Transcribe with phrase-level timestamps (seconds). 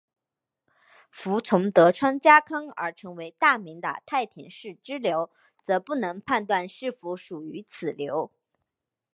[1.11, 5.29] 服从德川家康而成为大名的太田氏支流
[5.63, 8.31] 则不能判断是否属于此流。